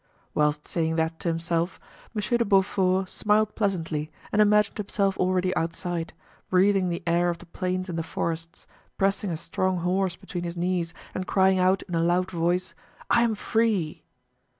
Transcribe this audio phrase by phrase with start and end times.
[0.33, 1.79] Whilst saying that to himself,
[2.15, 6.11] Monsieur de Beaufort smiled pleasantly and imagined himself already outside,
[6.49, 8.65] breathing the air of the plains and the forests,
[8.97, 12.73] pressing a strong horse between his knees and crying out in a loud voice,
[13.11, 14.01] "I am free!"